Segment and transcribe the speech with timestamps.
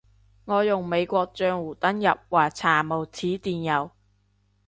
[0.45, 3.91] 我用美國帳戶登入話查無此電郵